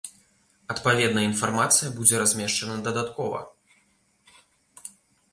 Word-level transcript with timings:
Адпаведная 0.73 1.25
інфармацыя 1.31 1.89
будзе 1.97 2.15
размешчана 2.23 2.77
дадаткова. 2.87 3.43